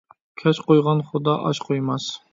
كەچ 0.43 0.61
قويغان 0.69 1.05
خۇدا 1.11 1.39
ئاچ 1.51 1.63
قويماس. 1.69 2.13